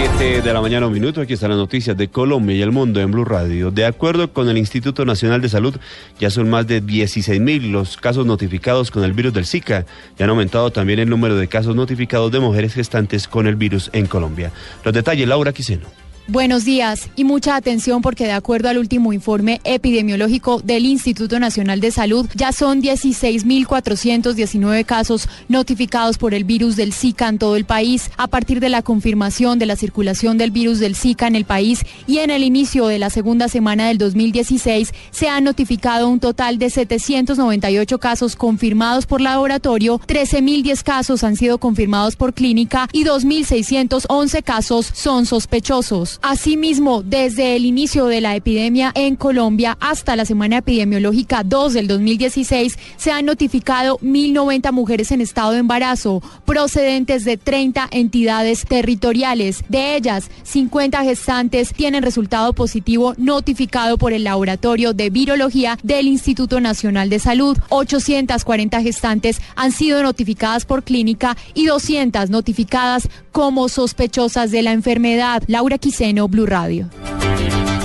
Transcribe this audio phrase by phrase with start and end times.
[0.00, 1.20] 7 de la mañana, un minuto.
[1.20, 3.70] Aquí están las noticias de Colombia y el mundo en Blue Radio.
[3.70, 5.76] De acuerdo con el Instituto Nacional de Salud,
[6.18, 9.84] ya son más de 16 mil los casos notificados con el virus del Zika.
[10.18, 13.90] Ya han aumentado también el número de casos notificados de mujeres gestantes con el virus
[13.92, 14.52] en Colombia.
[14.86, 15.99] Los detalles, Laura Quiseno.
[16.30, 21.80] Buenos días y mucha atención porque de acuerdo al último informe epidemiológico del Instituto Nacional
[21.80, 27.64] de Salud, ya son 16.419 casos notificados por el virus del Zika en todo el
[27.64, 31.46] país a partir de la confirmación de la circulación del virus del Zika en el
[31.46, 36.20] país y en el inicio de la segunda semana del 2016 se han notificado un
[36.20, 43.02] total de 798 casos confirmados por laboratorio, 13.010 casos han sido confirmados por clínica y
[43.02, 46.19] 2.611 casos son sospechosos.
[46.22, 51.88] Asimismo, desde el inicio de la epidemia en Colombia hasta la semana epidemiológica 2 del
[51.88, 59.64] 2016, se han notificado 1.090 mujeres en estado de embarazo, procedentes de 30 entidades territoriales.
[59.70, 66.60] De ellas, 50 gestantes tienen resultado positivo notificado por el Laboratorio de Virología del Instituto
[66.60, 67.56] Nacional de Salud.
[67.70, 75.42] 840 gestantes han sido notificadas por clínica y 200 notificadas como sospechosas de la enfermedad.
[75.46, 75.78] Laura
[76.28, 76.88] Blue Radio.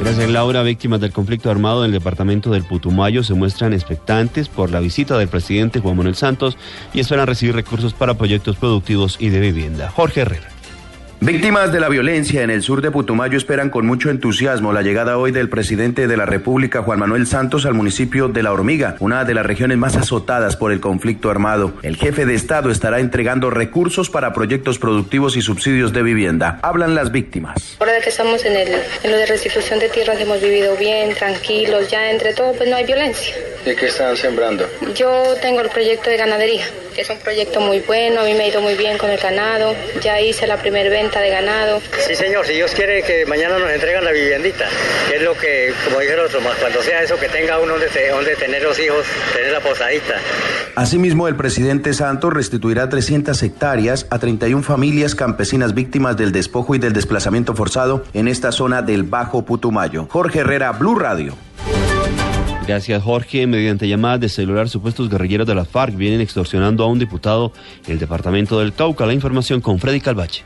[0.00, 0.62] Gracias, Laura.
[0.62, 5.18] Víctimas del conflicto armado en el departamento del Putumayo se muestran expectantes por la visita
[5.18, 6.56] del presidente Juan Manuel Santos
[6.92, 9.90] y esperan recibir recursos para proyectos productivos y de vivienda.
[9.90, 10.59] Jorge Herrera.
[11.22, 15.18] Víctimas de la violencia en el sur de Putumayo esperan con mucho entusiasmo la llegada
[15.18, 19.26] hoy del presidente de la República, Juan Manuel Santos, al municipio de La Hormiga, una
[19.26, 21.74] de las regiones más azotadas por el conflicto armado.
[21.82, 26.58] El jefe de Estado estará entregando recursos para proyectos productivos y subsidios de vivienda.
[26.62, 27.76] Hablan las víctimas.
[27.80, 28.68] Ahora que estamos en, el,
[29.02, 32.76] en lo de restitución de tierras hemos vivido bien, tranquilos, ya entre todo pues no
[32.76, 33.34] hay violencia.
[33.66, 34.66] ¿Y qué están sembrando?
[34.94, 38.44] Yo tengo el proyecto de ganadería, que es un proyecto muy bueno, a mí me
[38.44, 41.80] ha ido muy bien con el ganado, ya hice la primera venta de ganado.
[42.06, 44.66] Sí, señor, si Dios quiere que mañana nos entregan la viviendita,
[45.08, 48.36] que es lo que, como dijeron otros, cuando sea eso, que tenga uno donde, donde
[48.36, 49.04] tener los hijos,
[49.34, 50.14] tener la posadita.
[50.74, 56.78] Asimismo, el presidente Santos restituirá 300 hectáreas a 31 familias campesinas víctimas del despojo y
[56.78, 60.06] del desplazamiento forzado en esta zona del Bajo Putumayo.
[60.08, 61.36] Jorge Herrera, Blue Radio.
[62.70, 63.48] Gracias, Jorge.
[63.48, 67.52] Mediante llamadas de celular, supuestos guerrilleros de la FARC vienen extorsionando a un diputado
[67.84, 69.06] en el departamento del Cauca.
[69.06, 70.44] La información con Freddy Calvache.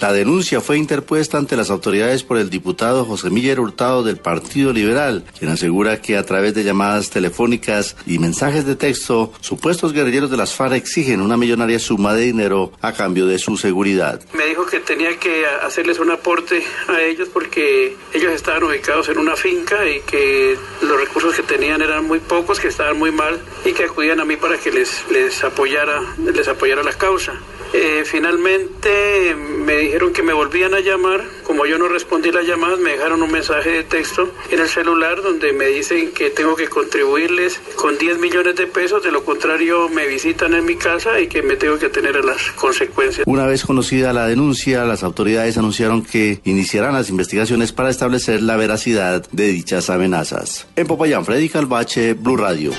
[0.00, 4.72] La denuncia fue interpuesta ante las autoridades por el diputado José Miller Hurtado del Partido
[4.72, 10.30] Liberal, quien asegura que a través de llamadas telefónicas y mensajes de texto, supuestos guerrilleros
[10.30, 14.20] de las FARC exigen una millonaria suma de dinero a cambio de su seguridad.
[14.34, 19.18] Me dijo que tenía que hacerles un aporte a ellos porque ellos estaban ubicados en
[19.18, 23.40] una finca y que los recursos que tenían eran muy pocos, que estaban muy mal
[23.64, 27.34] y que acudían a mí para que les, les, apoyara, les apoyara la causa.
[27.76, 31.24] Eh, finalmente me dijeron que me volvían a llamar.
[31.42, 35.20] Como yo no respondí las llamadas, me dejaron un mensaje de texto en el celular
[35.22, 39.02] donde me dicen que tengo que contribuirles con 10 millones de pesos.
[39.02, 42.52] De lo contrario, me visitan en mi casa y que me tengo que tener las
[42.52, 43.26] consecuencias.
[43.26, 48.56] Una vez conocida la denuncia, las autoridades anunciaron que iniciarán las investigaciones para establecer la
[48.56, 50.68] veracidad de dichas amenazas.
[50.76, 52.70] En Popayán, Freddy Calvache, Blue Radio.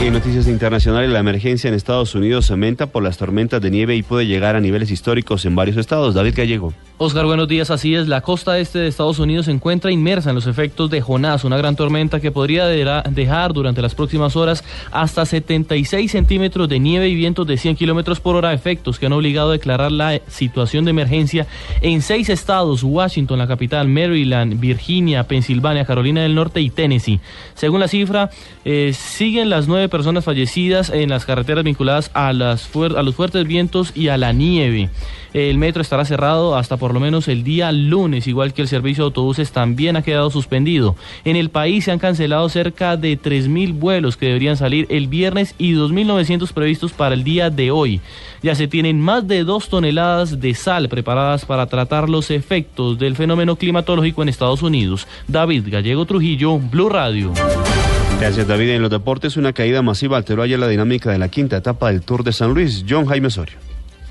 [0.00, 4.04] En noticias internacionales, la emergencia en Estados Unidos aumenta por las tormentas de nieve y
[4.04, 6.14] puede llegar a niveles históricos en varios estados.
[6.14, 6.72] David Gallego.
[7.00, 7.70] Oscar, buenos días.
[7.70, 11.00] Así es, la costa este de Estados Unidos se encuentra inmersa en los efectos de
[11.00, 16.80] Jonás, una gran tormenta que podría dejar durante las próximas horas hasta 76 centímetros de
[16.80, 20.20] nieve y vientos de 100 kilómetros por hora, efectos que han obligado a declarar la
[20.26, 21.46] situación de emergencia
[21.82, 27.20] en seis estados: Washington, la capital, Maryland, Virginia, Pensilvania, Carolina del Norte y Tennessee.
[27.54, 28.30] Según la cifra,
[28.64, 33.46] eh, siguen las nueve personas fallecidas en las carreteras vinculadas a, las a los fuertes
[33.46, 34.90] vientos y a la nieve.
[35.34, 39.04] El metro estará cerrado hasta por lo menos el día lunes, igual que el servicio
[39.04, 40.96] de autobuses también ha quedado suspendido.
[41.24, 45.54] En el país se han cancelado cerca de 3.000 vuelos que deberían salir el viernes
[45.58, 48.00] y 2.900 previstos para el día de hoy.
[48.42, 53.16] Ya se tienen más de dos toneladas de sal preparadas para tratar los efectos del
[53.16, 55.06] fenómeno climatológico en Estados Unidos.
[55.26, 57.32] David Gallego Trujillo, Blue Radio.
[58.20, 58.70] Gracias David.
[58.70, 62.02] En los deportes una caída masiva alteró ayer la dinámica de la quinta etapa del
[62.02, 62.84] Tour de San Luis.
[62.88, 63.67] John Jaime Osorio.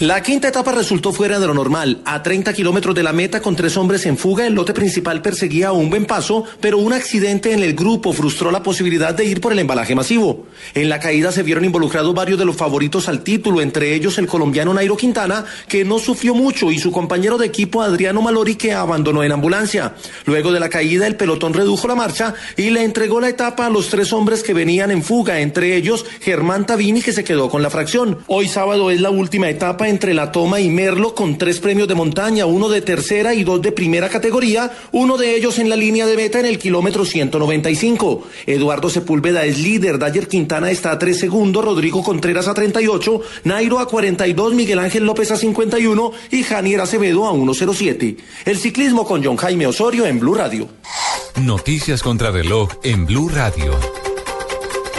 [0.00, 2.02] La quinta etapa resultó fuera de lo normal.
[2.04, 5.72] A 30 kilómetros de la meta con tres hombres en fuga, el lote principal perseguía
[5.72, 9.50] un buen paso, pero un accidente en el grupo frustró la posibilidad de ir por
[9.52, 10.46] el embalaje masivo.
[10.72, 14.28] En la caída se vieron involucrados varios de los favoritos al título, entre ellos el
[14.28, 18.72] colombiano Nairo Quintana, que no sufrió mucho, y su compañero de equipo Adriano Malori, que
[18.72, 19.94] abandonó en ambulancia.
[20.26, 23.70] Luego de la caída, el pelotón redujo la marcha y le entregó la etapa a
[23.70, 27.64] los tres hombres que venían en fuga, entre ellos Germán Tavini, que se quedó con
[27.64, 28.18] la fracción.
[28.28, 31.94] Hoy sábado es la última etapa entre La Toma y Merlo con tres premios de
[31.94, 36.06] montaña, uno de tercera y dos de primera categoría, uno de ellos en la línea
[36.06, 38.26] de meta en el kilómetro 195.
[38.46, 43.78] Eduardo Sepúlveda es líder, Dayer Quintana está a tres segundos, Rodrigo Contreras a 38, Nairo
[43.78, 48.16] a 42, Miguel Ángel López a 51 y Janier Acevedo a 107.
[48.44, 50.68] El ciclismo con John Jaime Osorio en Blue Radio.
[51.40, 53.97] Noticias contra reloj en Blue Radio.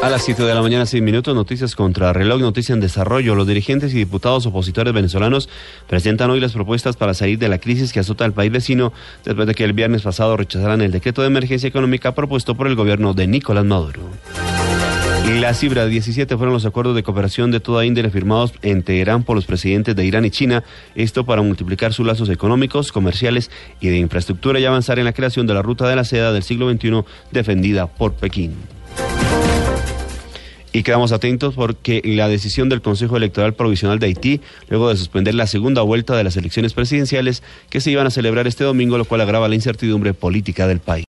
[0.00, 3.34] A las 7 de la mañana, 6 minutos, noticias contra reloj, noticia en desarrollo.
[3.34, 5.48] Los dirigentes y diputados opositores venezolanos
[5.88, 8.92] presentan hoy las propuestas para salir de la crisis que azota al país vecino
[9.24, 12.76] después de que el viernes pasado rechazaran el decreto de emergencia económica propuesto por el
[12.76, 14.02] gobierno de Nicolás Maduro.
[15.40, 19.24] La cifra de 17 fueron los acuerdos de cooperación de toda índole firmados en Teherán
[19.24, 20.62] por los presidentes de Irán y China,
[20.94, 25.48] esto para multiplicar sus lazos económicos, comerciales y de infraestructura y avanzar en la creación
[25.48, 28.54] de la ruta de la seda del siglo XXI defendida por Pekín.
[30.78, 35.34] Y quedamos atentos porque la decisión del Consejo Electoral Provisional de Haití, luego de suspender
[35.34, 39.04] la segunda vuelta de las elecciones presidenciales que se iban a celebrar este domingo, lo
[39.04, 41.04] cual agrava la incertidumbre política del país.